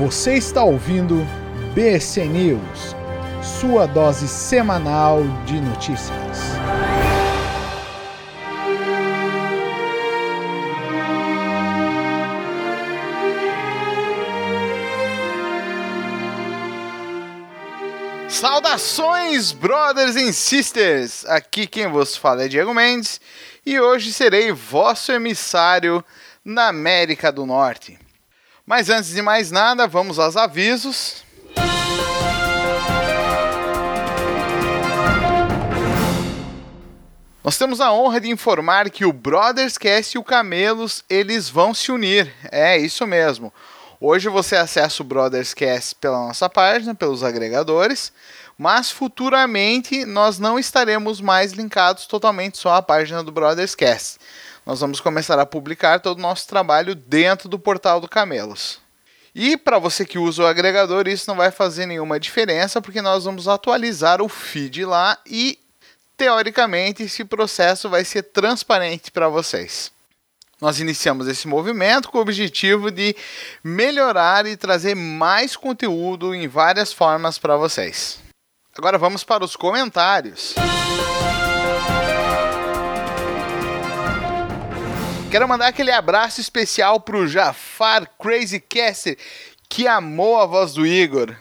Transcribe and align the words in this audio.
Você 0.00 0.36
está 0.36 0.64
ouvindo 0.64 1.26
BC 1.74 2.24
News, 2.24 2.96
sua 3.60 3.84
dose 3.84 4.26
semanal 4.26 5.22
de 5.44 5.60
notícias. 5.60 6.38
Saudações, 18.26 19.52
brothers 19.52 20.16
and 20.16 20.32
sisters! 20.32 21.26
Aqui 21.26 21.66
quem 21.66 21.88
vos 21.88 22.16
fala 22.16 22.44
é 22.44 22.48
Diego 22.48 22.72
Mendes 22.72 23.20
e 23.66 23.78
hoje 23.78 24.14
serei 24.14 24.50
vosso 24.50 25.12
emissário 25.12 26.02
na 26.42 26.68
América 26.68 27.30
do 27.30 27.44
Norte. 27.44 27.98
Mas 28.70 28.88
antes 28.88 29.10
de 29.10 29.20
mais 29.20 29.50
nada, 29.50 29.88
vamos 29.88 30.16
aos 30.16 30.36
avisos. 30.36 31.24
Nós 37.42 37.58
temos 37.58 37.80
a 37.80 37.92
honra 37.92 38.20
de 38.20 38.30
informar 38.30 38.88
que 38.88 39.04
o 39.04 39.12
Brothers 39.12 39.76
Cast 39.76 40.16
e 40.16 40.20
o 40.20 40.22
Camelos, 40.22 41.02
eles 41.10 41.48
vão 41.48 41.74
se 41.74 41.90
unir. 41.90 42.32
É 42.52 42.78
isso 42.78 43.04
mesmo. 43.08 43.52
Hoje 44.00 44.28
você 44.28 44.54
acessa 44.54 45.02
o 45.02 45.04
Brothers 45.04 45.52
Cast 45.52 45.96
pela 45.96 46.28
nossa 46.28 46.48
página, 46.48 46.94
pelos 46.94 47.24
agregadores, 47.24 48.12
mas 48.56 48.88
futuramente 48.88 50.04
nós 50.04 50.38
não 50.38 50.56
estaremos 50.56 51.20
mais 51.20 51.50
linkados 51.50 52.06
totalmente 52.06 52.56
só 52.56 52.74
à 52.74 52.80
página 52.80 53.24
do 53.24 53.32
Brothers 53.32 53.74
Cast 53.74 54.20
nós 54.70 54.78
vamos 54.78 55.00
começar 55.00 55.36
a 55.36 55.44
publicar 55.44 55.98
todo 55.98 56.18
o 56.18 56.22
nosso 56.22 56.46
trabalho 56.46 56.94
dentro 56.94 57.48
do 57.48 57.58
portal 57.58 58.00
do 58.00 58.08
Camelos. 58.08 58.78
E 59.34 59.56
para 59.56 59.80
você 59.80 60.06
que 60.06 60.16
usa 60.16 60.44
o 60.44 60.46
agregador, 60.46 61.08
isso 61.08 61.24
não 61.26 61.34
vai 61.34 61.50
fazer 61.50 61.86
nenhuma 61.86 62.20
diferença, 62.20 62.80
porque 62.80 63.02
nós 63.02 63.24
vamos 63.24 63.48
atualizar 63.48 64.22
o 64.22 64.28
feed 64.28 64.84
lá 64.84 65.18
e, 65.26 65.58
teoricamente, 66.16 67.02
esse 67.02 67.24
processo 67.24 67.88
vai 67.88 68.04
ser 68.04 68.22
transparente 68.22 69.10
para 69.10 69.28
vocês. 69.28 69.90
Nós 70.60 70.78
iniciamos 70.78 71.26
esse 71.26 71.48
movimento 71.48 72.08
com 72.08 72.18
o 72.18 72.22
objetivo 72.22 72.92
de 72.92 73.16
melhorar 73.64 74.46
e 74.46 74.56
trazer 74.56 74.94
mais 74.94 75.56
conteúdo 75.56 76.32
em 76.32 76.46
várias 76.46 76.92
formas 76.92 77.38
para 77.38 77.56
vocês. 77.56 78.20
Agora 78.78 78.96
vamos 78.96 79.24
para 79.24 79.44
os 79.44 79.56
comentários. 79.56 80.54
Quero 85.30 85.46
mandar 85.46 85.68
aquele 85.68 85.92
abraço 85.92 86.40
especial 86.40 86.98
pro 86.98 87.28
Jafar 87.28 88.10
Crazy 88.18 88.58
Caster, 88.58 89.16
que 89.68 89.86
amou 89.86 90.40
a 90.40 90.44
voz 90.44 90.74
do 90.74 90.84
Igor. 90.84 91.36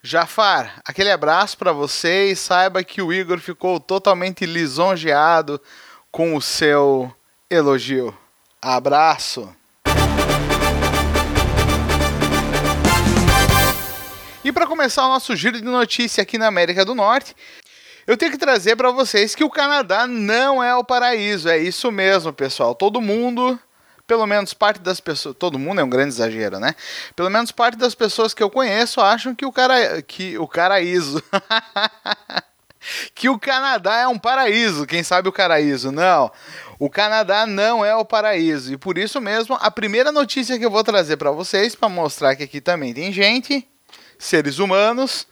Jafar, 0.00 0.80
aquele 0.84 1.10
abraço 1.10 1.58
para 1.58 1.72
você 1.72 2.30
e 2.30 2.36
saiba 2.36 2.84
que 2.84 3.02
o 3.02 3.12
Igor 3.12 3.40
ficou 3.40 3.80
totalmente 3.80 4.46
lisonjeado 4.46 5.60
com 6.12 6.36
o 6.36 6.40
seu 6.40 7.12
elogio. 7.50 8.16
Abraço. 8.62 9.52
E 14.44 14.52
para 14.52 14.66
começar 14.66 15.06
o 15.06 15.08
nosso 15.08 15.34
giro 15.34 15.58
de 15.58 15.64
notícia 15.64 16.22
aqui 16.22 16.38
na 16.38 16.46
América 16.46 16.84
do 16.84 16.94
Norte, 16.94 17.34
eu 18.06 18.16
tenho 18.16 18.32
que 18.32 18.38
trazer 18.38 18.76
para 18.76 18.90
vocês 18.90 19.34
que 19.34 19.44
o 19.44 19.50
Canadá 19.50 20.06
não 20.06 20.62
é 20.62 20.74
o 20.74 20.84
paraíso. 20.84 21.48
É 21.48 21.58
isso 21.58 21.90
mesmo, 21.90 22.32
pessoal. 22.32 22.74
Todo 22.74 23.00
mundo, 23.00 23.58
pelo 24.06 24.26
menos 24.26 24.52
parte 24.52 24.80
das 24.80 25.00
pessoas, 25.00 25.34
todo 25.38 25.58
mundo 25.58 25.80
é 25.80 25.84
um 25.84 25.88
grande 25.88 26.14
exagero, 26.14 26.58
né? 26.58 26.74
Pelo 27.16 27.30
menos 27.30 27.50
parte 27.50 27.76
das 27.78 27.94
pessoas 27.94 28.34
que 28.34 28.42
eu 28.42 28.50
conheço 28.50 29.00
acham 29.00 29.34
que 29.34 29.46
o 29.46 29.52
cara 29.52 30.02
que 30.02 30.36
o 30.38 30.46
paraíso 30.46 31.22
que 33.14 33.28
o 33.28 33.38
Canadá 33.38 33.96
é 33.96 34.08
um 34.08 34.18
paraíso. 34.18 34.86
Quem 34.86 35.02
sabe 35.02 35.28
o 35.28 35.32
paraíso? 35.32 35.90
Não. 35.90 36.30
O 36.78 36.90
Canadá 36.90 37.46
não 37.46 37.84
é 37.84 37.94
o 37.94 38.04
paraíso. 38.04 38.72
E 38.72 38.76
por 38.76 38.98
isso 38.98 39.20
mesmo, 39.20 39.56
a 39.60 39.70
primeira 39.70 40.12
notícia 40.12 40.58
que 40.58 40.64
eu 40.66 40.70
vou 40.70 40.84
trazer 40.84 41.16
para 41.16 41.30
vocês 41.30 41.74
para 41.74 41.88
mostrar 41.88 42.36
que 42.36 42.42
aqui 42.42 42.60
também 42.60 42.92
tem 42.92 43.12
gente, 43.12 43.66
seres 44.18 44.58
humanos, 44.58 45.26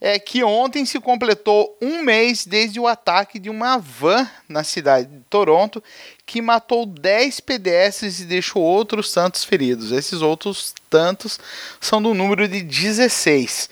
é 0.00 0.18
que 0.18 0.44
ontem 0.44 0.84
se 0.84 1.00
completou 1.00 1.76
um 1.80 2.02
mês 2.02 2.46
desde 2.46 2.78
o 2.78 2.86
ataque 2.86 3.38
de 3.38 3.50
uma 3.50 3.78
van 3.78 4.28
na 4.48 4.62
cidade 4.62 5.08
de 5.08 5.20
Toronto 5.30 5.82
que 6.24 6.42
matou 6.42 6.86
10 6.86 7.40
pedestres 7.40 8.20
e 8.20 8.24
deixou 8.24 8.62
outros 8.62 9.12
tantos 9.12 9.44
feridos. 9.44 9.92
Esses 9.92 10.22
outros 10.22 10.74
tantos 10.90 11.38
são 11.80 12.02
do 12.02 12.14
número 12.14 12.48
de 12.48 12.62
16. 12.62 13.70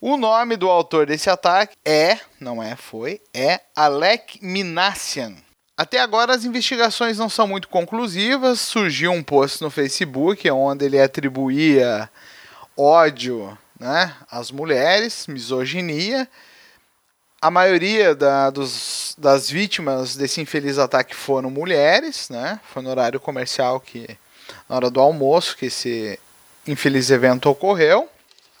O 0.00 0.16
nome 0.16 0.56
do 0.56 0.68
autor 0.68 1.06
desse 1.06 1.30
ataque 1.30 1.76
é, 1.84 2.18
não 2.40 2.62
é, 2.62 2.74
foi, 2.74 3.20
é 3.32 3.60
Alec 3.76 4.44
Minassian. 4.44 5.34
Até 5.76 6.00
agora 6.00 6.34
as 6.34 6.44
investigações 6.44 7.18
não 7.18 7.28
são 7.28 7.46
muito 7.46 7.68
conclusivas. 7.68 8.60
Surgiu 8.60 9.10
um 9.10 9.22
post 9.22 9.62
no 9.62 9.70
Facebook 9.70 10.48
onde 10.50 10.84
ele 10.84 11.00
atribuía 11.00 12.10
ódio 12.76 13.56
né? 13.82 14.14
As 14.30 14.52
mulheres, 14.52 15.26
misoginia. 15.26 16.28
A 17.40 17.50
maioria 17.50 18.14
da, 18.14 18.48
dos, 18.48 19.16
das 19.18 19.50
vítimas 19.50 20.14
desse 20.14 20.40
infeliz 20.40 20.78
ataque 20.78 21.14
foram 21.14 21.50
mulheres, 21.50 22.28
né? 22.30 22.60
Foi 22.72 22.80
no 22.80 22.90
horário 22.90 23.18
comercial 23.18 23.80
que 23.80 24.16
na 24.68 24.76
hora 24.76 24.88
do 24.88 25.00
almoço 25.00 25.56
que 25.56 25.66
esse 25.66 26.16
infeliz 26.66 27.10
evento 27.10 27.50
ocorreu. 27.50 28.08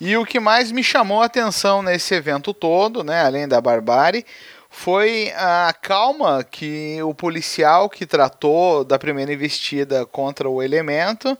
E 0.00 0.16
o 0.16 0.26
que 0.26 0.40
mais 0.40 0.72
me 0.72 0.82
chamou 0.82 1.22
a 1.22 1.26
atenção 1.26 1.80
nesse 1.80 2.12
evento 2.12 2.52
todo, 2.52 3.04
né, 3.04 3.22
além 3.22 3.46
da 3.46 3.60
barbárie, 3.60 4.26
foi 4.68 5.32
a 5.36 5.72
calma 5.80 6.42
que 6.42 7.00
o 7.04 7.14
policial 7.14 7.88
que 7.88 8.04
tratou 8.04 8.82
da 8.82 8.98
primeira 8.98 9.32
investida 9.32 10.04
contra 10.04 10.50
o 10.50 10.60
elemento 10.60 11.38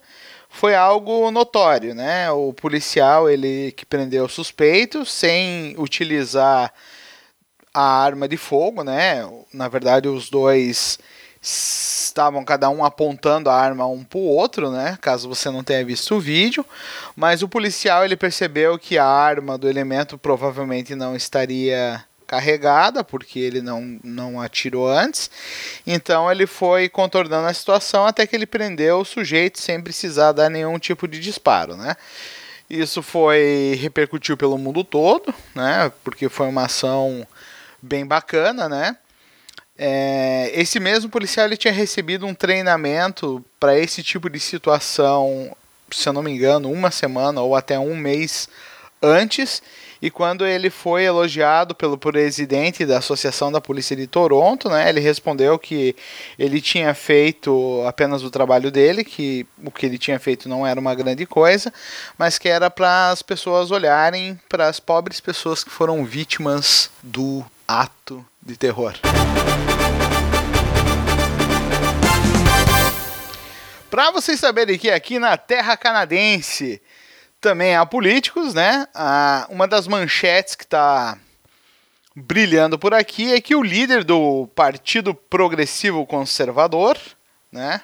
foi 0.52 0.74
algo 0.74 1.30
notório, 1.30 1.94
né? 1.94 2.30
O 2.30 2.52
policial 2.52 3.28
ele 3.28 3.72
que 3.72 3.86
prendeu 3.86 4.26
o 4.26 4.28
suspeito 4.28 5.04
sem 5.04 5.74
utilizar 5.78 6.72
a 7.72 7.82
arma 7.82 8.28
de 8.28 8.36
fogo, 8.36 8.84
né? 8.84 9.28
Na 9.52 9.66
verdade, 9.66 10.08
os 10.08 10.28
dois 10.28 10.98
estavam 11.40 12.44
cada 12.44 12.68
um 12.68 12.84
apontando 12.84 13.48
a 13.50 13.54
arma 13.54 13.86
um 13.86 14.04
para 14.04 14.18
o 14.18 14.26
outro, 14.26 14.70
né? 14.70 14.96
Caso 15.00 15.28
você 15.28 15.50
não 15.50 15.64
tenha 15.64 15.84
visto 15.84 16.14
o 16.14 16.20
vídeo, 16.20 16.64
mas 17.16 17.42
o 17.42 17.48
policial 17.48 18.04
ele 18.04 18.16
percebeu 18.16 18.78
que 18.78 18.98
a 18.98 19.06
arma 19.06 19.56
do 19.56 19.69
elemento 19.69 20.19
provavelmente 20.19 20.94
não 20.94 21.16
estaria 21.16 22.04
carregada, 22.32 23.04
porque 23.04 23.38
ele 23.38 23.60
não, 23.60 24.00
não 24.03 24.41
atirou 24.41 24.88
antes. 24.88 25.31
Então 25.87 26.32
ele 26.32 26.47
foi 26.47 26.88
contornando 26.88 27.47
a 27.47 27.53
situação 27.53 28.06
até 28.06 28.26
que 28.26 28.34
ele 28.34 28.47
prendeu 28.47 29.00
o 29.00 29.04
sujeito 29.04 29.60
sem 29.60 29.78
precisar 29.82 30.32
dar 30.32 30.48
nenhum 30.48 30.78
tipo 30.78 31.06
de 31.06 31.20
disparo, 31.20 31.76
né? 31.76 31.94
Isso 32.70 33.03
foi 33.03 33.78
repercutiu 33.78 34.34
pelo 34.34 34.56
mundo 34.56 34.82
todo, 34.82 35.34
né? 35.54 35.93
Porque 36.03 36.31
foi 36.31 36.47
uma 36.48 36.65
ação 36.65 37.26
bem 37.82 38.06
bacana, 38.06 38.66
né? 38.66 38.97
É, 39.76 40.50
esse 40.54 40.81
mesmo 40.81 41.10
policial 41.10 41.44
ele 41.44 41.59
tinha 41.59 41.72
recebido 41.72 42.26
um 42.26 42.34
treinamento 42.34 43.44
para 43.60 43.78
esse 43.78 44.03
tipo 44.03 44.31
de 44.31 44.41
situação, 44.41 45.54
se 45.91 46.09
eu 46.09 46.14
não 46.14 46.22
me 46.22 46.31
engano, 46.31 46.72
uma 46.72 46.91
semana 46.91 47.43
ou 47.43 47.54
até 47.54 47.78
um 47.78 47.94
mês 47.94 48.49
antes 48.49 48.71
e 50.00 50.10
quando 50.10 50.44
ele 50.44 50.68
foi 50.68 51.04
elogiado 51.04 51.74
pelo 51.74 51.96
presidente 51.96 52.84
da 52.84 52.98
Associação 52.98 53.52
da 53.52 53.60
Polícia 53.60 53.94
de 53.96 54.06
Toronto, 54.06 54.68
né, 54.68 54.88
ele 54.88 54.98
respondeu 54.98 55.56
que 55.58 55.94
ele 56.36 56.60
tinha 56.60 56.92
feito 56.92 57.84
apenas 57.86 58.24
o 58.24 58.30
trabalho 58.30 58.70
dele, 58.70 59.04
que 59.04 59.46
o 59.62 59.70
que 59.70 59.86
ele 59.86 59.98
tinha 59.98 60.18
feito 60.18 60.48
não 60.48 60.66
era 60.66 60.81
uma 60.81 60.94
grande 60.94 61.25
coisa, 61.25 61.72
mas 62.19 62.37
que 62.37 62.49
era 62.49 62.69
para 62.69 63.10
as 63.10 63.22
pessoas 63.22 63.70
olharem 63.70 64.40
para 64.49 64.69
as 64.69 64.81
pobres 64.81 65.20
pessoas 65.20 65.62
que 65.62 65.70
foram 65.70 66.04
vítimas 66.04 66.90
do 67.02 67.44
ato 67.66 68.25
de 68.40 68.56
terror. 68.56 68.94
Para 73.88 74.10
vocês 74.10 74.40
saberem 74.40 74.78
que 74.78 74.90
aqui 74.90 75.19
na 75.19 75.37
terra 75.37 75.76
canadense 75.76 76.81
também 77.42 77.74
há 77.74 77.84
políticos, 77.84 78.54
né? 78.54 78.86
Ah, 78.94 79.46
uma 79.50 79.66
das 79.66 79.88
manchetes 79.88 80.54
que 80.54 80.62
está 80.62 81.18
brilhando 82.14 82.78
por 82.78 82.94
aqui 82.94 83.32
é 83.32 83.40
que 83.40 83.54
o 83.54 83.62
líder 83.62 84.04
do 84.04 84.48
Partido 84.54 85.12
Progressivo 85.12 86.06
Conservador, 86.06 86.96
né? 87.50 87.82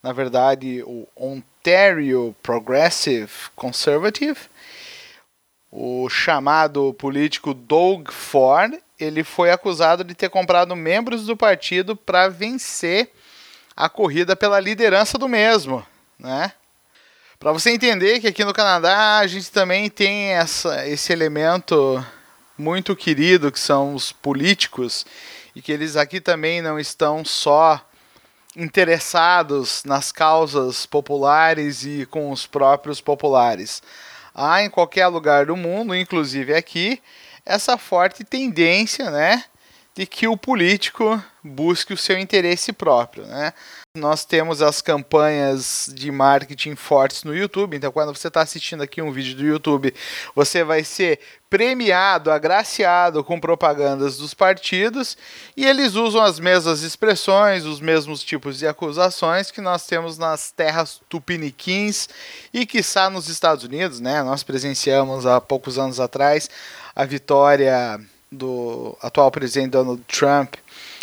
Na 0.00 0.12
verdade, 0.12 0.82
o 0.86 1.06
Ontario 1.16 2.34
Progressive 2.40 3.30
Conservative, 3.56 4.38
o 5.70 6.08
chamado 6.08 6.94
político 6.94 7.52
Doug 7.52 8.10
Ford, 8.10 8.78
ele 8.98 9.24
foi 9.24 9.50
acusado 9.50 10.04
de 10.04 10.14
ter 10.14 10.30
comprado 10.30 10.76
membros 10.76 11.26
do 11.26 11.36
partido 11.36 11.96
para 11.96 12.28
vencer 12.28 13.10
a 13.76 13.88
corrida 13.88 14.36
pela 14.36 14.60
liderança 14.60 15.18
do 15.18 15.28
mesmo, 15.28 15.84
né? 16.18 16.52
Para 17.40 17.52
você 17.52 17.70
entender 17.70 18.20
que 18.20 18.26
aqui 18.26 18.44
no 18.44 18.52
Canadá 18.52 19.16
a 19.16 19.26
gente 19.26 19.50
também 19.50 19.88
tem 19.88 20.24
essa, 20.24 20.86
esse 20.86 21.10
elemento 21.10 22.04
muito 22.58 22.94
querido 22.94 23.50
que 23.50 23.58
são 23.58 23.94
os 23.94 24.12
políticos 24.12 25.06
e 25.56 25.62
que 25.62 25.72
eles 25.72 25.96
aqui 25.96 26.20
também 26.20 26.60
não 26.60 26.78
estão 26.78 27.24
só 27.24 27.80
interessados 28.54 29.82
nas 29.86 30.12
causas 30.12 30.84
populares 30.84 31.82
e 31.82 32.04
com 32.04 32.30
os 32.30 32.46
próprios 32.46 33.00
populares. 33.00 33.82
Há 34.34 34.62
em 34.62 34.68
qualquer 34.68 35.06
lugar 35.06 35.46
do 35.46 35.56
mundo, 35.56 35.96
inclusive 35.96 36.54
aqui, 36.54 37.00
essa 37.46 37.78
forte 37.78 38.22
tendência, 38.22 39.10
né, 39.10 39.44
de 39.94 40.06
que 40.06 40.28
o 40.28 40.36
político 40.36 41.22
busque 41.42 41.92
o 41.92 41.96
seu 41.96 42.18
interesse 42.18 42.72
próprio, 42.72 43.26
né? 43.26 43.52
Nós 43.96 44.24
temos 44.24 44.62
as 44.62 44.80
campanhas 44.80 45.90
de 45.92 46.12
marketing 46.12 46.76
fortes 46.76 47.24
no 47.24 47.34
YouTube, 47.34 47.76
então 47.76 47.90
quando 47.90 48.14
você 48.14 48.28
está 48.28 48.40
assistindo 48.40 48.82
aqui 48.82 49.02
um 49.02 49.10
vídeo 49.10 49.36
do 49.36 49.44
YouTube, 49.44 49.92
você 50.34 50.62
vai 50.62 50.84
ser 50.84 51.18
premiado, 51.48 52.30
agraciado 52.30 53.24
com 53.24 53.40
propagandas 53.40 54.16
dos 54.16 54.32
partidos 54.32 55.18
e 55.56 55.66
eles 55.66 55.96
usam 55.96 56.22
as 56.22 56.38
mesmas 56.38 56.82
expressões, 56.82 57.64
os 57.64 57.80
mesmos 57.80 58.22
tipos 58.22 58.58
de 58.58 58.68
acusações 58.68 59.50
que 59.50 59.60
nós 59.60 59.84
temos 59.86 60.16
nas 60.16 60.52
terras 60.52 61.00
tupiniquins 61.08 62.08
e 62.54 62.64
que 62.64 62.78
está 62.78 63.10
nos 63.10 63.28
Estados 63.28 63.64
Unidos, 63.64 63.98
né? 63.98 64.22
Nós 64.22 64.44
presenciamos 64.44 65.26
há 65.26 65.40
poucos 65.40 65.78
anos 65.78 65.98
atrás 65.98 66.48
a 66.94 67.04
vitória 67.04 68.00
do 68.30 68.96
atual 69.02 69.30
presidente 69.30 69.70
Donald 69.70 70.02
Trump 70.04 70.54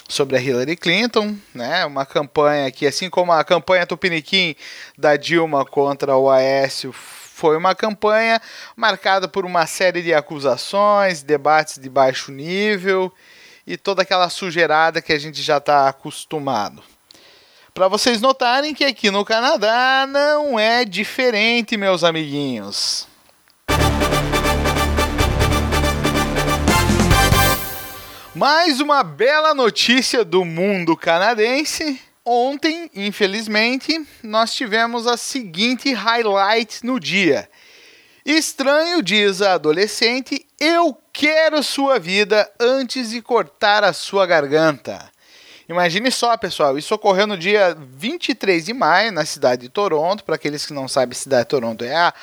sobre 0.08 0.38
a 0.38 0.42
Hillary 0.42 0.78
Clinton, 0.78 1.36
né? 1.54 1.86
Uma 1.86 2.06
campanha 2.06 2.72
que, 2.72 2.86
assim 2.86 3.10
como 3.10 3.32
a 3.32 3.44
campanha 3.44 3.86
Tupiniquim 3.86 4.56
da 4.98 5.18
Dilma 5.18 5.66
contra 5.66 6.16
o 6.16 6.30
Aécio, 6.30 6.94
foi 6.94 7.58
uma 7.58 7.76
campanha 7.76 8.42
marcada 8.76 9.28
por 9.28 9.46
uma 9.46 9.68
série 9.68 10.02
de 10.02 10.14
acusações, 10.14 11.22
debates 11.22 11.78
de 11.78 11.90
baixo 11.90 12.32
nível 12.32 13.14
e 13.66 13.78
toda 13.78 14.02
aquela 14.02 14.30
sujeirada 14.30 15.02
que 15.02 15.14
a 15.14 15.20
gente 15.20 15.42
já 15.42 15.58
está 15.58 15.90
acostumado. 15.90 16.82
Para 17.74 17.88
vocês 17.88 18.20
notarem 18.22 18.74
que 18.74 18.84
aqui 18.84 19.12
no 19.12 19.24
Canadá 19.24 20.08
não 20.10 20.58
é 20.58 20.84
diferente, 20.84 21.78
meus 21.78 22.04
amiguinhos. 22.04 23.07
Mais 28.38 28.80
uma 28.80 29.02
bela 29.02 29.52
notícia 29.56 30.24
do 30.24 30.46
mundo 30.46 30.96
canadense. 30.96 32.00
Ontem, 32.24 32.88
infelizmente, 32.94 34.08
nós 34.22 34.54
tivemos 34.54 35.08
a 35.08 35.18
seguinte 35.18 35.92
highlight 35.92 36.86
no 36.86 37.00
dia. 37.00 37.50
Estranho 38.24 39.02
diz 39.02 39.42
a 39.42 39.54
adolescente: 39.54 40.46
Eu 40.60 40.96
quero 41.12 41.64
sua 41.64 41.98
vida 41.98 42.48
antes 42.60 43.10
de 43.10 43.24
cortar 43.24 43.84
a 43.84 43.92
sua 43.92 44.28
garganta. 44.28 45.12
Imagine 45.68 46.12
só, 46.12 46.38
pessoal, 46.38 46.78
isso 46.78 46.94
ocorreu 46.94 47.26
no 47.26 47.36
dia 47.36 47.76
23 47.96 48.66
de 48.66 48.74
maio, 48.74 49.12
na 49.12 49.26
cidade 49.26 49.64
de 49.64 49.70
Toronto. 49.70 50.24
Para 50.24 50.36
aqueles 50.36 50.64
que 50.64 50.74
não 50.74 50.88
sabem, 50.88 51.14
a 51.14 51.20
cidade 51.20 51.46
de 51.46 51.50
Toronto 51.50 51.84
é 51.84 51.96
a 51.96 52.14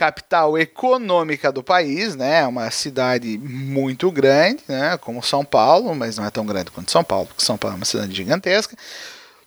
capital 0.00 0.56
econômica 0.56 1.52
do 1.52 1.62
país, 1.62 2.16
né? 2.16 2.46
Uma 2.46 2.70
cidade 2.70 3.36
muito 3.36 4.10
grande, 4.10 4.62
né? 4.66 4.96
Como 4.96 5.22
São 5.22 5.44
Paulo, 5.44 5.94
mas 5.94 6.16
não 6.16 6.24
é 6.24 6.30
tão 6.30 6.46
grande 6.46 6.70
quanto 6.70 6.90
São 6.90 7.04
Paulo, 7.04 7.26
porque 7.26 7.44
São 7.44 7.58
Paulo 7.58 7.74
é 7.74 7.80
uma 7.80 7.84
cidade 7.84 8.14
gigantesca. 8.14 8.74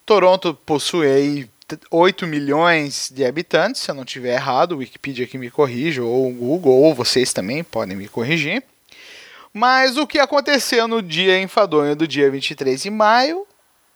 Toronto 0.06 0.54
possui 0.54 1.08
aí 1.08 1.50
8 1.90 2.28
milhões 2.28 3.10
de 3.12 3.26
habitantes, 3.26 3.82
se 3.82 3.90
eu 3.90 3.96
não 3.96 4.04
estiver 4.04 4.36
errado, 4.36 4.74
o 4.74 4.78
Wikipedia 4.78 5.26
aqui 5.26 5.40
me 5.40 5.50
corrija, 5.50 6.04
ou 6.04 6.30
o 6.30 6.32
Google, 6.32 6.84
ou 6.84 6.94
vocês 6.94 7.34
também 7.34 7.64
podem 7.64 7.98
me 7.98 8.08
corrigir. 8.08 8.64
Mas 9.52 9.98
o 9.98 10.06
que 10.06 10.20
aconteceu 10.20 10.88
no 10.88 11.02
dia 11.02 11.42
enfadonho 11.42 11.96
do 11.96 12.08
dia 12.08 12.30
23 12.30 12.80
de 12.80 12.92
maio 12.92 13.48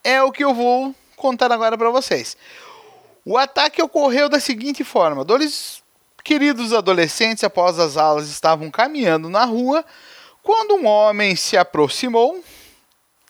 é 0.04 0.24
o 0.24 0.32
que 0.32 0.44
eu 0.44 0.56
vou 0.56 0.96
contar 1.16 1.52
agora 1.52 1.78
para 1.78 1.92
vocês. 1.92 2.36
O 3.24 3.38
ataque 3.38 3.80
ocorreu 3.80 4.28
da 4.28 4.40
seguinte 4.40 4.84
forma: 4.84 5.24
dois 5.24 5.86
Queridos 6.28 6.74
adolescentes, 6.74 7.46
após 7.46 7.80
as 7.80 7.96
aulas, 7.96 8.28
estavam 8.28 8.70
caminhando 8.70 9.30
na 9.30 9.46
rua 9.46 9.86
quando 10.44 10.76
um 10.76 10.86
homem 10.86 11.38
se 11.38 11.56
aproximou, 11.56 12.44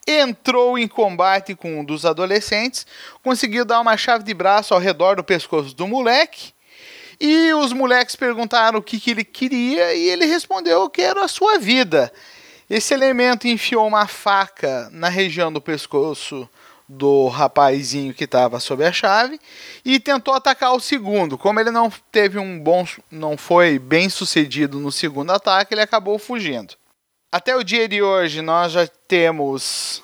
entrou 0.08 0.80
em 0.80 0.88
combate 0.88 1.54
com 1.54 1.80
um 1.80 1.86
dos 1.86 2.08
adolescentes, 2.08 2.88
conseguiu 3.22 3.64
dar 3.64 3.82
uma 3.82 3.96
chave 3.98 4.24
de 4.24 4.34
braço 4.34 4.74
ao 4.74 4.80
redor 4.80 5.18
do 5.18 5.24
pescoço 5.24 5.76
do 5.76 5.88
moleque. 5.88 6.52
E 7.20 7.54
os 7.54 7.72
moleques 7.72 8.16
perguntaram 8.16 8.80
o 8.80 8.82
que, 8.84 9.00
que 9.00 9.12
ele 9.12 9.24
queria 9.24 9.94
e 9.94 10.10
ele 10.10 10.26
respondeu: 10.26 10.82
Eu 10.82 10.90
quero 10.90 11.22
a 11.22 11.28
sua 11.28 11.60
vida. 11.60 12.12
Esse 12.68 12.96
elemento 12.96 13.48
enfiou 13.48 13.86
uma 13.86 14.08
faca 14.08 14.90
na 14.92 15.08
região 15.08 15.54
do 15.54 15.62
pescoço 15.62 16.50
do 16.88 17.28
rapazinho 17.28 18.13
que 18.13 18.24
estava 18.24 18.60
sob 18.60 18.86
a 18.86 18.92
chave 18.92 19.39
e 19.84 20.00
tentou 20.00 20.34
atacar 20.34 20.74
o 20.74 20.80
segundo. 20.80 21.38
Como 21.38 21.60
ele 21.60 21.72
não 21.72 21.92
teve 22.12 22.39
um 22.39 22.60
bom, 22.60 22.88
não 23.12 23.38
foi 23.38 23.78
bem 23.78 24.10
sucedido 24.10 24.80
no 24.80 24.92
segundo 24.92 25.31
ataque, 25.31 25.74
ele 25.74 25.81
acabou 25.81 26.18
fugindo. 26.18 26.75
Até 27.31 27.56
o 27.56 27.63
dia 27.63 27.88
de 27.88 28.01
hoje 28.01 28.42
nós 28.42 28.72
já 28.72 28.88
temos 29.07 30.01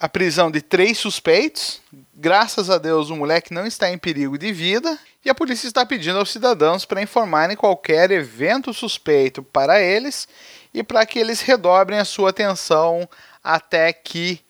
a 0.00 0.08
prisão 0.08 0.50
de 0.50 0.60
três 0.60 0.98
suspeitos. 0.98 1.80
Graças 2.12 2.68
a 2.68 2.78
Deus 2.78 3.10
o 3.10 3.16
moleque 3.16 3.54
não 3.54 3.64
está 3.64 3.90
em 3.90 3.96
perigo 3.96 4.36
de 4.36 4.52
vida 4.52 4.98
e 5.24 5.30
a 5.30 5.34
polícia 5.34 5.68
está 5.68 5.86
pedindo 5.86 6.18
aos 6.18 6.30
cidadãos 6.30 6.84
para 6.84 7.00
informarem 7.00 7.56
qualquer 7.56 8.10
evento 8.10 8.74
suspeito 8.74 9.42
para 9.42 9.80
eles 9.80 10.28
e 10.74 10.82
para 10.82 11.06
que 11.06 11.18
eles 11.18 11.40
redobrem 11.40 11.98
a 11.98 12.04
sua 12.04 12.30
atenção 12.30 13.08
até 13.42 13.92
que 13.92 14.43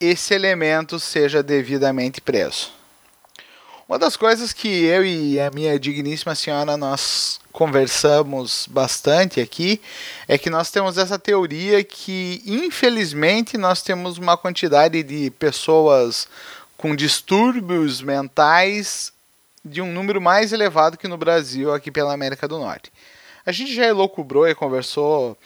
esse 0.00 0.34
elemento 0.34 0.98
seja 1.00 1.42
devidamente 1.42 2.20
preso. 2.20 2.70
Uma 3.88 3.98
das 3.98 4.16
coisas 4.16 4.52
que 4.52 4.84
eu 4.84 5.04
e 5.04 5.38
a 5.38 5.50
minha 5.50 5.78
digníssima 5.78 6.34
senhora 6.34 6.76
nós 6.76 7.40
conversamos 7.52 8.66
bastante 8.68 9.40
aqui 9.40 9.80
é 10.26 10.36
que 10.36 10.50
nós 10.50 10.70
temos 10.70 10.98
essa 10.98 11.18
teoria 11.18 11.82
que 11.84 12.42
infelizmente 12.44 13.56
nós 13.56 13.82
temos 13.82 14.18
uma 14.18 14.36
quantidade 14.36 15.02
de 15.02 15.30
pessoas 15.30 16.28
com 16.76 16.96
distúrbios 16.96 18.02
mentais 18.02 19.12
de 19.64 19.80
um 19.80 19.92
número 19.92 20.20
mais 20.20 20.52
elevado 20.52 20.98
que 20.98 21.08
no 21.08 21.16
Brasil 21.16 21.72
aqui 21.72 21.90
pela 21.90 22.12
América 22.12 22.46
do 22.46 22.58
Norte. 22.58 22.92
A 23.44 23.52
gente 23.52 23.72
já 23.72 23.86
elocubrou 23.86 24.48
e 24.48 24.54
conversou 24.54 25.38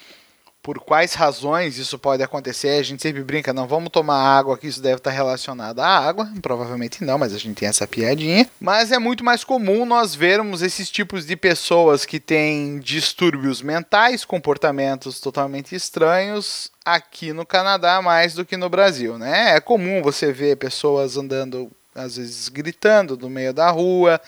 por 0.63 0.79
quais 0.79 1.15
razões 1.15 1.79
isso 1.79 1.99
pode 1.99 2.23
acontecer. 2.23 2.79
A 2.79 2.83
gente 2.83 3.03
sempre 3.03 3.23
brinca, 3.23 3.53
não 3.53 3.67
vamos 3.67 3.91
tomar 3.91 4.17
água 4.17 4.59
que 4.59 4.67
isso 4.67 4.83
deve 4.83 4.97
estar 4.97 5.11
relacionado 5.11 5.81
à 5.81 5.87
água. 5.87 6.31
Provavelmente 6.43 7.05
não, 7.05 7.19
mas 7.19 7.35
a 7.35 7.39
gente 7.39 7.57
tem 7.57 7.69
essa 7.69 7.87
piadinha. 7.87 8.49
Mas 8.61 8.93
é 8.93 8.99
muito 8.99 9.25
mais 9.25 9.43
comum 9.43 9.87
nós 9.87 10.15
vermos 10.15 10.63
esses 10.63 10.91
tipos 10.91 11.27
de 11.27 11.37
pessoas 11.37 12.05
que 12.05 12.21
têm 12.21 12.79
distúrbios 12.79 13.63
mentais, 13.63 14.25
comportamentos 14.25 15.21
totalmente 15.21 15.75
estranhos 15.75 16.71
aqui 16.85 17.33
no 17.33 17.47
Canadá 17.47 18.03
mais 18.03 18.35
do 18.35 18.45
que 18.45 18.57
no 18.57 18.69
Brasil, 18.69 19.19
né? 19.19 19.57
É 19.57 19.61
comum 19.61 20.03
você 20.03 20.33
ver 20.33 20.57
pessoas 20.57 21.17
andando 21.17 21.71
às 21.95 22.17
vezes 22.17 22.49
gritando 22.49 23.17
no 23.17 23.29
meio 23.29 23.53
da 23.53 23.71
rua, 23.71 24.21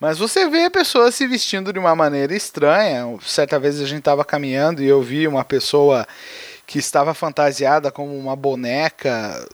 mas 0.00 0.16
você 0.16 0.48
vê 0.48 0.70
pessoas 0.70 1.14
se 1.14 1.26
vestindo 1.26 1.74
de 1.74 1.78
uma 1.78 1.94
maneira 1.94 2.34
estranha. 2.34 3.18
Certa 3.20 3.60
vez 3.60 3.78
a 3.78 3.84
gente 3.84 3.98
estava 3.98 4.24
caminhando 4.24 4.82
e 4.82 4.86
eu 4.86 5.02
vi 5.02 5.28
uma 5.28 5.44
pessoa 5.44 6.08
que 6.66 6.78
estava 6.78 7.12
fantasiada 7.12 7.92
como 7.92 8.16
uma 8.16 8.34
boneca, 8.34 9.46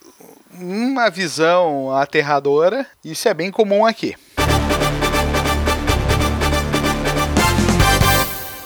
uma 0.56 1.10
visão 1.10 1.90
aterradora. 1.96 2.86
Isso 3.04 3.28
é 3.28 3.34
bem 3.34 3.50
comum 3.50 3.84
aqui. 3.84 4.14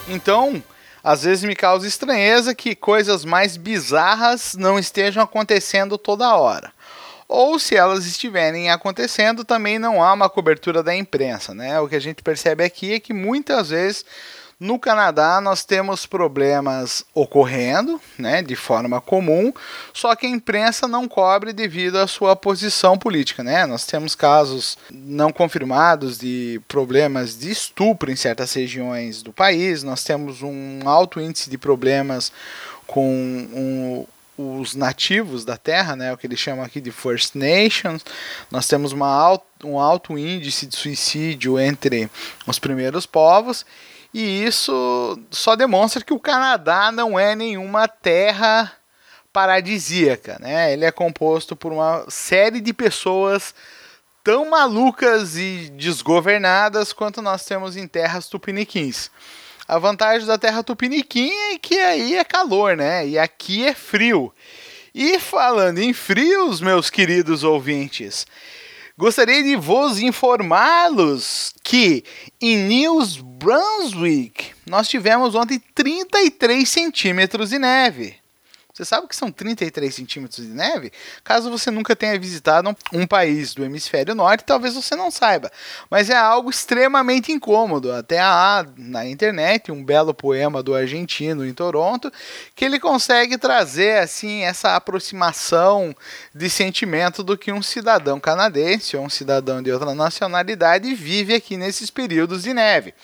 Então, 0.07 0.63
às 1.03 1.23
vezes 1.23 1.43
me 1.43 1.55
causa 1.55 1.87
estranheza 1.87 2.53
que 2.53 2.75
coisas 2.75 3.25
mais 3.25 3.57
bizarras 3.57 4.53
não 4.53 4.77
estejam 4.77 5.23
acontecendo 5.23 5.97
toda 5.97 6.35
hora 6.35 6.71
ou 7.31 7.57
se 7.57 7.77
elas 7.77 8.05
estiverem 8.05 8.69
acontecendo, 8.69 9.45
também 9.45 9.79
não 9.79 10.03
há 10.03 10.11
uma 10.11 10.29
cobertura 10.29 10.83
da 10.83 10.93
imprensa. 10.93 11.53
Né? 11.53 11.79
O 11.79 11.87
que 11.87 11.95
a 11.95 12.01
gente 12.01 12.21
percebe 12.21 12.61
aqui 12.61 12.93
é 12.93 12.99
que 12.99 13.13
muitas 13.13 13.69
vezes 13.69 14.05
no 14.59 14.77
Canadá 14.77 15.41
nós 15.41 15.63
temos 15.63 16.05
problemas 16.05 17.03
ocorrendo, 17.15 17.99
né, 18.15 18.43
de 18.43 18.55
forma 18.55 19.01
comum, 19.01 19.51
só 19.91 20.15
que 20.15 20.27
a 20.27 20.29
imprensa 20.29 20.87
não 20.87 21.07
cobre 21.07 21.51
devido 21.51 21.97
à 21.97 22.05
sua 22.05 22.35
posição 22.35 22.95
política, 22.95 23.43
né? 23.43 23.65
Nós 23.65 23.87
temos 23.87 24.13
casos 24.13 24.77
não 24.91 25.31
confirmados 25.31 26.19
de 26.19 26.61
problemas 26.67 27.39
de 27.39 27.49
estupro 27.49 28.11
em 28.11 28.15
certas 28.15 28.53
regiões 28.53 29.23
do 29.23 29.33
país, 29.33 29.81
nós 29.81 30.03
temos 30.03 30.43
um 30.43 30.81
alto 30.85 31.19
índice 31.19 31.49
de 31.49 31.57
problemas 31.57 32.31
com 32.85 33.03
um, 33.11 34.05
os 34.37 34.75
nativos 34.75 35.45
da 35.45 35.57
Terra, 35.57 35.95
né, 35.95 36.13
o 36.13 36.17
que 36.17 36.25
eles 36.25 36.39
chamam 36.39 36.63
aqui 36.63 36.81
de 36.81 36.91
First 36.91 37.35
Nations. 37.35 38.03
Nós 38.49 38.67
temos 38.67 38.91
uma 38.91 39.07
alto, 39.07 39.45
um 39.63 39.79
alto 39.79 40.17
índice 40.17 40.65
de 40.65 40.75
suicídio 40.75 41.59
entre 41.59 42.09
os 42.47 42.57
primeiros 42.57 43.05
povos, 43.05 43.65
e 44.13 44.43
isso 44.43 45.19
só 45.29 45.55
demonstra 45.55 46.03
que 46.03 46.13
o 46.13 46.19
Canadá 46.19 46.91
não 46.91 47.17
é 47.17 47.35
nenhuma 47.35 47.87
terra 47.87 48.71
paradisíaca, 49.31 50.37
né? 50.41 50.73
Ele 50.73 50.83
é 50.83 50.91
composto 50.91 51.55
por 51.55 51.71
uma 51.71 52.05
série 52.09 52.59
de 52.59 52.73
pessoas 52.73 53.55
tão 54.23 54.49
malucas 54.49 55.37
e 55.37 55.71
desgovernadas 55.77 56.93
quanto 56.93 57.21
nós 57.21 57.45
temos 57.45 57.77
em 57.77 57.87
terras 57.87 58.27
tupiniquins. 58.27 59.09
A 59.71 59.79
vantagem 59.79 60.27
da 60.27 60.37
terra 60.37 60.61
tupiniquim 60.61 61.31
é 61.53 61.57
que 61.57 61.79
aí 61.79 62.17
é 62.17 62.25
calor, 62.25 62.75
né? 62.75 63.07
E 63.07 63.17
aqui 63.17 63.65
é 63.65 63.73
frio. 63.73 64.29
E 64.93 65.17
falando 65.17 65.77
em 65.77 65.93
frios, 65.93 66.59
meus 66.59 66.89
queridos 66.89 67.41
ouvintes, 67.45 68.27
gostaria 68.97 69.41
de 69.41 69.55
vos 69.55 70.01
informá-los 70.01 71.53
que 71.63 72.03
em 72.41 72.57
New 72.67 72.99
Brunswick 73.23 74.51
nós 74.65 74.89
tivemos 74.89 75.35
ontem 75.35 75.57
33 75.73 76.67
centímetros 76.67 77.51
de 77.51 77.57
neve. 77.57 78.20
Você 78.81 78.85
sabe 78.85 79.07
que 79.07 79.15
são 79.15 79.31
33 79.31 79.93
centímetros 79.93 80.43
de 80.43 80.51
neve? 80.51 80.91
Caso 81.23 81.51
você 81.51 81.69
nunca 81.69 81.95
tenha 81.95 82.19
visitado 82.19 82.75
um 82.91 83.05
país 83.05 83.53
do 83.53 83.63
hemisfério 83.63 84.15
norte, 84.15 84.43
talvez 84.43 84.73
você 84.73 84.95
não 84.95 85.11
saiba. 85.11 85.51
Mas 85.87 86.09
é 86.09 86.15
algo 86.15 86.49
extremamente 86.49 87.31
incômodo. 87.31 87.91
Até 87.91 88.19
há 88.19 88.65
na 88.75 89.05
internet 89.05 89.71
um 89.71 89.85
belo 89.85 90.15
poema 90.15 90.63
do 90.63 90.73
argentino 90.73 91.45
em 91.45 91.53
Toronto 91.53 92.11
que 92.55 92.65
ele 92.65 92.79
consegue 92.79 93.37
trazer 93.37 93.99
assim 93.99 94.41
essa 94.41 94.75
aproximação 94.75 95.95
de 96.33 96.49
sentimento 96.49 97.21
do 97.21 97.37
que 97.37 97.51
um 97.51 97.61
cidadão 97.61 98.19
canadense 98.19 98.97
ou 98.97 99.03
um 99.03 99.09
cidadão 99.09 99.61
de 99.61 99.71
outra 99.71 99.93
nacionalidade 99.93 100.91
vive 100.95 101.35
aqui 101.35 101.55
nesses 101.55 101.91
períodos 101.91 102.41
de 102.41 102.51
neve. 102.51 102.95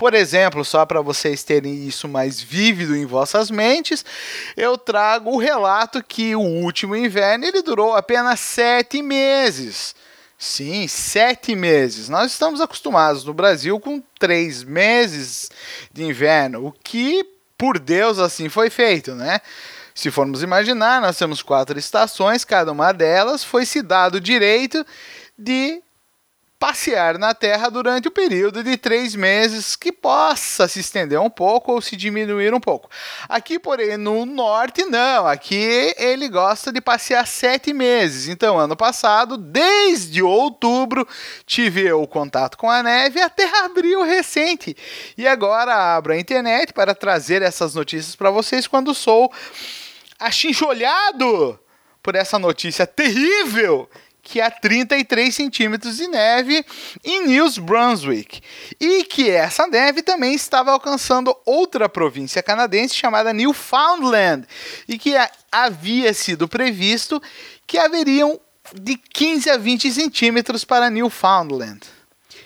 Por 0.00 0.14
exemplo, 0.14 0.64
só 0.64 0.86
para 0.86 1.02
vocês 1.02 1.42
terem 1.42 1.86
isso 1.86 2.08
mais 2.08 2.40
vívido 2.40 2.96
em 2.96 3.04
vossas 3.04 3.50
mentes, 3.50 4.02
eu 4.56 4.78
trago 4.78 5.30
o 5.30 5.36
relato 5.36 6.02
que 6.02 6.34
o 6.34 6.40
último 6.40 6.96
inverno 6.96 7.44
ele 7.44 7.60
durou 7.60 7.94
apenas 7.94 8.40
sete 8.40 9.02
meses. 9.02 9.94
Sim, 10.38 10.88
sete 10.88 11.54
meses. 11.54 12.08
Nós 12.08 12.32
estamos 12.32 12.62
acostumados 12.62 13.24
no 13.24 13.34
Brasil 13.34 13.78
com 13.78 14.02
três 14.18 14.64
meses 14.64 15.50
de 15.92 16.02
inverno, 16.02 16.68
o 16.68 16.72
que, 16.72 17.22
por 17.58 17.78
Deus, 17.78 18.18
assim 18.18 18.48
foi 18.48 18.70
feito, 18.70 19.14
né? 19.14 19.38
Se 19.94 20.10
formos 20.10 20.42
imaginar, 20.42 21.02
nós 21.02 21.18
temos 21.18 21.42
quatro 21.42 21.78
estações, 21.78 22.42
cada 22.42 22.72
uma 22.72 22.90
delas 22.90 23.44
foi 23.44 23.66
se 23.66 23.82
dado 23.82 24.14
o 24.14 24.20
direito 24.20 24.82
de 25.38 25.82
passear 26.60 27.16
na 27.16 27.32
Terra 27.32 27.70
durante 27.70 28.06
o 28.06 28.10
período 28.10 28.62
de 28.62 28.76
três 28.76 29.14
meses, 29.14 29.74
que 29.74 29.90
possa 29.90 30.68
se 30.68 30.78
estender 30.78 31.18
um 31.18 31.30
pouco 31.30 31.72
ou 31.72 31.80
se 31.80 31.96
diminuir 31.96 32.52
um 32.52 32.60
pouco. 32.60 32.90
Aqui, 33.26 33.58
porém, 33.58 33.96
no 33.96 34.26
norte, 34.26 34.84
não. 34.84 35.26
Aqui 35.26 35.94
ele 35.96 36.28
gosta 36.28 36.70
de 36.70 36.78
passear 36.78 37.26
sete 37.26 37.72
meses. 37.72 38.28
Então, 38.28 38.58
ano 38.58 38.76
passado, 38.76 39.38
desde 39.38 40.22
outubro, 40.22 41.08
tive 41.46 41.90
o 41.94 42.06
contato 42.06 42.58
com 42.58 42.70
a 42.70 42.82
neve 42.82 43.22
até 43.22 43.48
abril 43.64 44.02
recente. 44.02 44.76
E 45.16 45.26
agora 45.26 45.96
abro 45.96 46.12
a 46.12 46.18
internet 46.18 46.74
para 46.74 46.94
trazer 46.94 47.40
essas 47.40 47.74
notícias 47.74 48.14
para 48.14 48.30
vocês 48.30 48.66
quando 48.66 48.94
sou 48.94 49.32
achincholhado 50.18 51.58
por 52.02 52.14
essa 52.14 52.38
notícia 52.38 52.86
terrível 52.86 53.88
que 54.30 54.40
há 54.40 54.48
33 54.48 55.34
centímetros 55.34 55.96
de 55.96 56.06
neve 56.06 56.64
em 57.04 57.26
New 57.26 57.50
Brunswick. 57.60 58.40
E 58.80 59.02
que 59.02 59.28
essa 59.28 59.66
neve 59.66 60.02
também 60.02 60.34
estava 60.34 60.70
alcançando 60.70 61.36
outra 61.44 61.88
província 61.88 62.40
canadense 62.40 62.94
chamada 62.94 63.32
Newfoundland. 63.32 64.46
E 64.86 64.96
que 64.96 65.14
havia 65.50 66.14
sido 66.14 66.46
previsto 66.46 67.20
que 67.66 67.76
haveriam 67.76 68.38
de 68.72 68.96
15 68.96 69.50
a 69.50 69.56
20 69.56 69.90
centímetros 69.90 70.64
para 70.64 70.88
Newfoundland. 70.88 71.80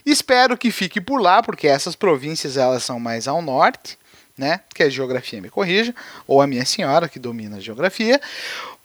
Espero 0.06 0.56
que 0.56 0.70
fique 0.70 1.02
por 1.02 1.20
lá, 1.20 1.42
porque 1.42 1.68
essas 1.68 1.94
províncias 1.94 2.56
elas 2.56 2.82
são 2.82 2.98
mais 2.98 3.28
ao 3.28 3.42
norte, 3.42 3.98
né? 4.38 4.60
Que 4.74 4.84
a 4.84 4.88
geografia 4.88 5.40
me 5.42 5.50
corrija, 5.50 5.94
ou 6.26 6.40
a 6.40 6.46
minha 6.46 6.64
senhora 6.64 7.10
que 7.10 7.18
domina 7.18 7.58
a 7.58 7.60
geografia. 7.60 8.18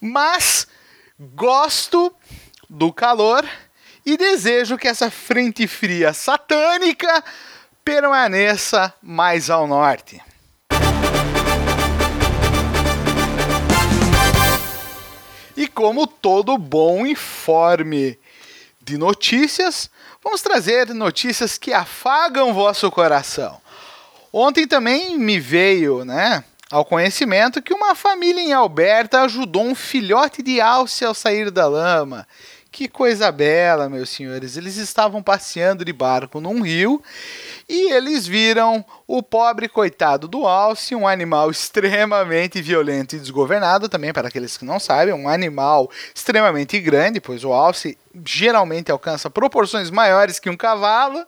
Mas 0.02 0.68
gosto 1.20 2.14
do 2.70 2.94
calor 2.94 3.44
e 4.06 4.16
desejo 4.16 4.78
que 4.78 4.88
essa 4.88 5.10
frente 5.10 5.68
fria 5.68 6.14
satânica 6.14 7.24
permaneça 7.84 8.94
mais 9.02 9.50
ao 9.50 9.66
norte. 9.66 10.22
E 15.58 15.68
como 15.68 16.08
todo 16.08 16.58
bom 16.58 17.06
informe 17.06 18.18
de 18.82 18.98
notícias, 18.98 19.90
vamos 20.24 20.42
trazer 20.42 20.94
notícias 20.94 21.58
que 21.58 21.74
afagam 21.74 22.54
vosso 22.54 22.90
coração. 22.90 23.60
Ontem 24.32 24.68
também 24.68 25.18
me 25.18 25.40
veio, 25.40 26.06
né, 26.06 26.44
ao 26.72 26.86
conhecimento 26.86 27.62
que 27.62 27.74
uma 27.74 27.96
família 27.96 28.42
em 28.42 28.54
Alberta 28.54 29.22
ajudou 29.24 29.64
um 29.64 29.76
filhote 29.76 30.44
de 30.44 30.62
alce 30.62 31.04
ao 31.04 31.16
sair 31.16 31.50
da 31.50 31.68
lama. 31.68 32.28
Que 32.72 32.88
coisa 32.88 33.32
bela, 33.32 33.90
meus 33.90 34.10
senhores. 34.10 34.56
Eles 34.56 34.78
estavam 34.78 35.24
passeando 35.24 35.84
de 35.84 35.92
barco 35.92 36.40
num 36.40 36.62
rio 36.62 37.02
e 37.68 37.92
eles 37.92 38.28
viram 38.28 38.86
o 39.08 39.24
pobre 39.24 39.68
coitado 39.68 40.28
do 40.28 40.46
alce, 40.46 40.94
um 40.94 41.08
animal 41.08 41.50
extremamente 41.52 42.62
violento 42.62 43.16
e 43.16 43.20
desgovernado, 43.20 43.90
também 43.90 44.14
para 44.14 44.28
aqueles 44.28 44.56
que 44.56 44.66
não 44.66 44.80
sabem, 44.80 45.14
um 45.14 45.28
animal 45.28 45.90
extremamente 46.14 46.80
grande, 46.80 47.20
pois 47.20 47.44
o 47.44 47.52
alce 47.52 47.98
geralmente 48.24 48.92
alcança 48.92 49.30
proporções 49.32 49.90
maiores 49.90 50.40
que 50.40 50.50
um 50.50 50.58
cavalo. 50.58 51.26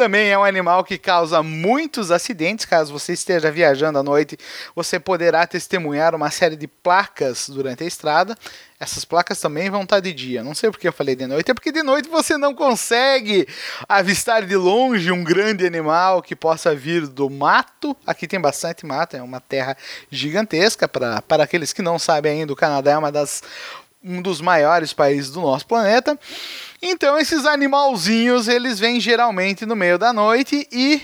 Também 0.00 0.30
é 0.30 0.38
um 0.38 0.44
animal 0.44 0.82
que 0.82 0.96
causa 0.96 1.42
muitos 1.42 2.10
acidentes. 2.10 2.64
Caso 2.64 2.90
você 2.90 3.12
esteja 3.12 3.50
viajando 3.50 3.98
à 3.98 4.02
noite, 4.02 4.38
você 4.74 4.98
poderá 4.98 5.46
testemunhar 5.46 6.14
uma 6.14 6.30
série 6.30 6.56
de 6.56 6.66
placas 6.66 7.50
durante 7.50 7.84
a 7.84 7.86
estrada. 7.86 8.34
Essas 8.80 9.04
placas 9.04 9.38
também 9.38 9.68
vão 9.68 9.82
estar 9.82 10.00
de 10.00 10.10
dia. 10.14 10.42
Não 10.42 10.54
sei 10.54 10.70
porque 10.70 10.88
eu 10.88 10.92
falei 10.94 11.14
de 11.14 11.26
noite, 11.26 11.50
é 11.50 11.54
porque 11.54 11.70
de 11.70 11.82
noite 11.82 12.08
você 12.08 12.38
não 12.38 12.54
consegue 12.54 13.46
avistar 13.86 14.46
de 14.46 14.56
longe 14.56 15.12
um 15.12 15.22
grande 15.22 15.66
animal 15.66 16.22
que 16.22 16.34
possa 16.34 16.74
vir 16.74 17.06
do 17.06 17.28
mato. 17.28 17.94
Aqui 18.06 18.26
tem 18.26 18.40
bastante 18.40 18.86
mato, 18.86 19.18
é 19.18 19.22
uma 19.22 19.38
terra 19.38 19.76
gigantesca. 20.10 20.88
Para, 20.88 21.22
aqueles 21.42 21.74
que 21.74 21.82
não 21.82 21.98
sabem 21.98 22.40
ainda, 22.40 22.54
o 22.54 22.56
Canadá 22.56 22.92
é 22.92 22.96
uma 22.96 23.12
das, 23.12 23.42
um 24.02 24.22
dos 24.22 24.40
maiores 24.40 24.94
países 24.94 25.30
do 25.30 25.42
nosso 25.42 25.66
planeta. 25.66 26.18
Então 26.82 27.18
esses 27.18 27.44
animalzinhos, 27.44 28.48
eles 28.48 28.78
vêm 28.78 28.98
geralmente 28.98 29.66
no 29.66 29.76
meio 29.76 29.98
da 29.98 30.12
noite 30.12 30.66
e 30.72 31.02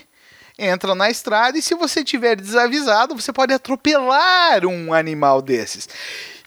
entram 0.59 0.95
na 0.95 1.11
estrada 1.11 1.59
e 1.59 1.63
se 1.63 1.75
você 1.75 2.03
tiver 2.03 2.37
desavisado, 2.37 3.15
você 3.15 3.31
pode 3.33 3.53
atropelar 3.53 4.65
um 4.65 4.95
animal 4.95 5.43
desses. 5.43 5.87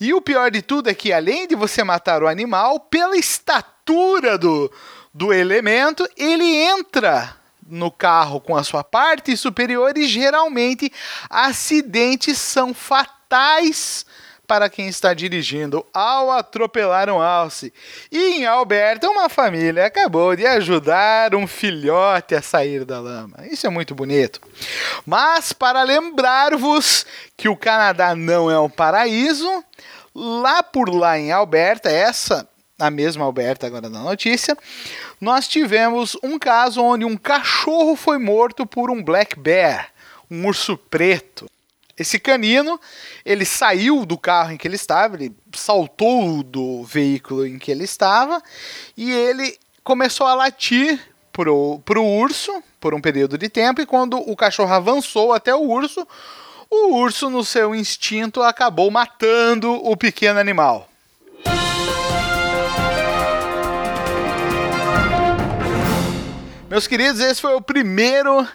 E 0.02 0.14
o 0.14 0.22
pior 0.22 0.50
de 0.50 0.62
tudo 0.62 0.90
é 0.90 0.94
que 0.96 1.14
além 1.14 1.48
de 1.48 1.56
você 1.56 1.84
matar 1.84 2.24
o 2.24 2.28
animal, 2.28 2.80
pela 2.80 3.18
estatura 3.18 4.38
do, 4.38 4.72
do 5.14 5.32
elemento, 5.32 6.08
ele 6.18 6.56
entra 6.56 7.36
no 7.68 7.92
carro 7.92 8.42
com 8.42 8.56
a 8.56 8.64
sua 8.64 8.84
parte 8.84 9.38
superior 9.38 9.96
e 9.96 10.08
geralmente 10.08 10.92
acidentes 11.30 12.40
são 12.40 12.74
fatais 12.74 14.08
para 14.50 14.68
quem 14.68 14.88
está 14.88 15.14
dirigindo 15.14 15.86
ao 15.94 16.32
atropelar 16.32 17.08
um 17.08 17.22
alce. 17.22 17.72
E 18.12 18.18
em 18.18 18.48
Alberta, 18.48 19.08
uma 19.08 19.30
família 19.30 19.86
acabou 19.86 20.36
de 20.36 20.44
ajudar 20.44 21.36
um 21.36 21.46
filhote 21.46 22.34
a 22.34 22.42
sair 22.42 22.84
da 22.84 23.00
lama. 23.00 23.38
Isso 23.52 23.68
é 23.68 23.70
muito 23.70 23.94
bonito. 23.94 24.42
Mas 25.06 25.54
para 25.54 25.84
lembrar-vos 25.84 27.06
que 27.38 27.48
o 27.48 27.56
Canadá 27.56 28.16
não 28.16 28.50
é 28.50 28.60
um 28.60 28.68
paraíso, 28.68 29.64
lá 30.16 30.64
por 30.64 30.90
lá 30.90 31.20
em 31.20 31.32
Alberta, 31.32 31.92
essa 31.92 32.50
a 32.80 32.90
mesma 32.90 33.26
Alberta 33.26 33.68
agora 33.68 33.88
na 33.88 34.00
notícia, 34.00 34.58
nós 35.22 35.48
tivemos 35.48 36.18
um 36.24 36.40
caso 36.40 36.82
onde 36.82 37.06
um 37.06 37.18
cachorro 37.18 37.96
foi 37.96 38.18
morto 38.18 38.66
por 38.66 38.90
um 38.90 39.04
black 39.04 39.38
bear, 39.38 39.90
um 40.32 40.48
urso 40.48 40.76
preto. 40.76 41.48
Esse 42.00 42.18
canino, 42.18 42.80
ele 43.26 43.44
saiu 43.44 44.06
do 44.06 44.18
carro 44.18 44.54
em 44.54 44.58
que 44.58 44.66
ele 44.66 44.78
estava, 44.78 45.18
ele 45.18 45.36
saltou 45.54 46.42
do 46.42 46.82
veículo 46.86 47.46
em 47.46 47.60
que 47.60 47.70
ele 47.70 47.84
estava 47.84 48.42
e 48.96 49.12
ele 49.12 49.60
começou 49.84 50.26
a 50.26 50.34
latir 50.34 50.98
pro, 51.34 51.80
pro 51.84 52.02
urso 52.02 52.64
por 52.80 52.94
um 52.94 53.02
período 53.02 53.38
de 53.38 53.50
tempo 53.50 53.82
e 53.82 53.86
quando 53.86 54.18
o 54.18 54.34
cachorro 54.34 54.74
avançou 54.74 55.34
até 55.34 55.54
o 55.54 55.60
urso, 55.60 56.08
o 56.70 56.96
urso, 56.96 57.30
no 57.30 57.44
seu 57.44 57.76
instinto, 57.76 58.42
acabou 58.42 58.90
matando 58.90 59.74
o 59.74 59.98
pequeno 59.98 60.40
animal. 60.40 60.88
Meus 66.70 66.86
queridos, 66.86 67.20
esse 67.20 67.42
foi 67.42 67.56
o 67.56 67.62
primeiro 67.62 68.48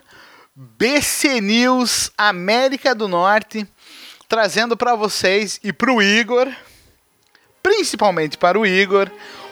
BC 0.56 1.40
News 1.40 2.12
América 2.16 2.94
do 2.94 3.08
Norte, 3.08 3.66
trazendo 4.28 4.76
para 4.76 4.94
vocês 4.94 5.58
e 5.64 5.72
para 5.72 5.92
o 5.92 6.00
Igor, 6.00 6.46
principalmente 7.60 8.38
para 8.38 8.58
o 8.58 8.64
Igor, 8.64 9.10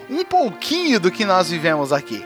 um 0.08 0.24
pouquinho 0.24 1.00
do 1.00 1.10
que 1.10 1.24
nós 1.24 1.50
vivemos 1.50 1.92
aqui. 1.92 2.24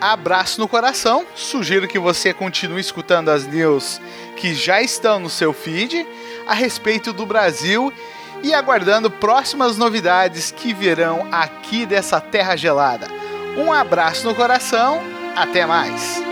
Abraço 0.00 0.60
no 0.60 0.66
coração, 0.66 1.24
sugiro 1.36 1.86
que 1.86 2.00
você 2.00 2.34
continue 2.34 2.80
escutando 2.80 3.28
as 3.28 3.46
news 3.46 4.00
que 4.36 4.52
já 4.52 4.82
estão 4.82 5.20
no 5.20 5.30
seu 5.30 5.52
feed 5.52 6.04
a 6.48 6.52
respeito 6.52 7.12
do 7.12 7.24
Brasil 7.24 7.92
e 8.42 8.52
aguardando 8.52 9.08
próximas 9.08 9.78
novidades 9.78 10.50
que 10.50 10.74
virão 10.74 11.28
aqui 11.30 11.86
dessa 11.86 12.20
terra 12.20 12.56
gelada. 12.56 13.06
Um 13.56 13.72
abraço 13.72 14.26
no 14.26 14.34
coração, 14.34 15.00
até 15.36 15.64
mais! 15.64 16.25